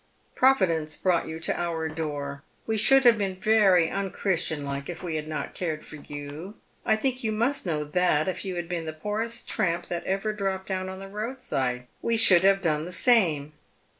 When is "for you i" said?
5.85-6.95